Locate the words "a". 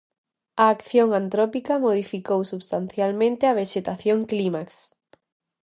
0.63-0.65, 3.47-3.55